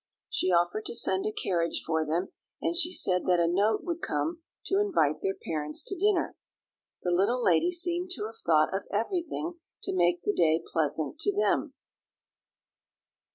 [0.31, 4.01] She offered to send a carriage for them; and she said that a note would
[4.01, 6.35] come to invite their parents to dinner.
[7.03, 11.35] The little lady seemed to have thought of everything to make the day pleasant to
[11.35, 11.75] them.